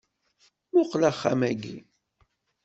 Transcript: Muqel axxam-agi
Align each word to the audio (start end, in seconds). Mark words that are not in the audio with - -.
Muqel 0.73 1.03
axxam-agi 1.09 1.77